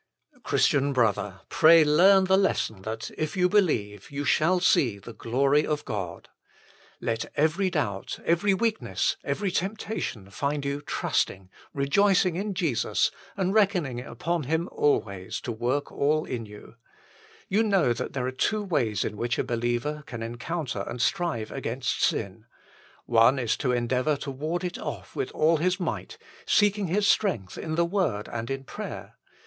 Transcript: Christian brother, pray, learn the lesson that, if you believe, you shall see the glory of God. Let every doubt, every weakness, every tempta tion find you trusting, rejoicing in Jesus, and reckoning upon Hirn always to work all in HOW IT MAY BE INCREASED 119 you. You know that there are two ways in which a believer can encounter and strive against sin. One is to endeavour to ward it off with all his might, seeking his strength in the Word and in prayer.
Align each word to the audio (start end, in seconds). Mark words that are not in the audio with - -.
Christian 0.41 0.93
brother, 0.93 1.41
pray, 1.47 1.85
learn 1.85 2.23
the 2.23 2.35
lesson 2.35 2.81
that, 2.81 3.11
if 3.19 3.37
you 3.37 3.47
believe, 3.47 4.09
you 4.09 4.25
shall 4.25 4.59
see 4.59 4.97
the 4.97 5.13
glory 5.13 5.63
of 5.63 5.85
God. 5.85 6.27
Let 6.99 7.31
every 7.35 7.69
doubt, 7.69 8.17
every 8.25 8.51
weakness, 8.55 9.15
every 9.23 9.51
tempta 9.51 10.01
tion 10.01 10.31
find 10.31 10.65
you 10.65 10.81
trusting, 10.81 11.51
rejoicing 11.71 12.35
in 12.35 12.55
Jesus, 12.55 13.11
and 13.37 13.53
reckoning 13.53 14.01
upon 14.01 14.45
Hirn 14.45 14.65
always 14.69 15.39
to 15.41 15.51
work 15.51 15.91
all 15.91 16.25
in 16.25 16.47
HOW 16.47 16.47
IT 16.47 16.47
MAY 16.47 16.47
BE 16.47 16.53
INCREASED 16.55 17.51
119 17.51 17.57
you. 17.59 17.63
You 17.63 17.69
know 17.69 17.93
that 17.93 18.13
there 18.13 18.25
are 18.25 18.31
two 18.31 18.63
ways 18.63 19.05
in 19.05 19.17
which 19.17 19.37
a 19.37 19.43
believer 19.43 20.01
can 20.07 20.23
encounter 20.23 20.83
and 20.87 20.99
strive 20.99 21.51
against 21.51 22.01
sin. 22.01 22.47
One 23.05 23.37
is 23.37 23.55
to 23.57 23.71
endeavour 23.71 24.17
to 24.17 24.31
ward 24.31 24.63
it 24.63 24.79
off 24.79 25.15
with 25.15 25.29
all 25.33 25.57
his 25.57 25.79
might, 25.79 26.17
seeking 26.47 26.87
his 26.87 27.07
strength 27.07 27.55
in 27.55 27.75
the 27.75 27.85
Word 27.85 28.27
and 28.29 28.49
in 28.49 28.63
prayer. 28.63 29.17